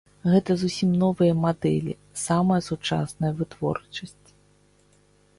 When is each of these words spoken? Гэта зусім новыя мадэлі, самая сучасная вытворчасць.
Гэта 0.33 0.53
зусім 0.61 0.93
новыя 1.01 1.33
мадэлі, 1.43 1.93
самая 2.21 2.57
сучасная 2.69 3.31
вытворчасць. 3.41 4.29